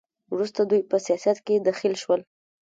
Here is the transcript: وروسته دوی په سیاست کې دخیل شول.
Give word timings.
وروسته 0.33 0.61
دوی 0.69 0.81
په 0.89 0.97
سیاست 1.05 1.37
کې 1.47 1.63
دخیل 1.67 1.95
شول. 2.01 2.21